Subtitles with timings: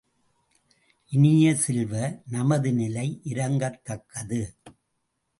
[1.11, 1.93] இனியசெல்வ,
[2.29, 4.41] நமது நிலை இரங்கத்தக்கது.